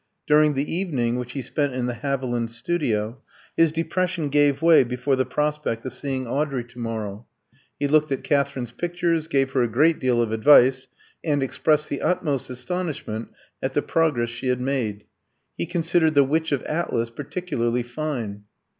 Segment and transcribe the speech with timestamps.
[0.25, 3.21] During the evening, which he spent in the Havilands' studio,
[3.55, 7.27] his depression gave way before the prospect of seeing Audrey to morrow.
[7.79, 10.87] He looked at Katherine's pictures, gave her a great deal of advice,
[11.23, 13.27] and expressed the utmost astonishment
[13.61, 15.03] at the progress she had made.
[15.55, 18.45] He considered "The Witch of Atlas" particularly fine.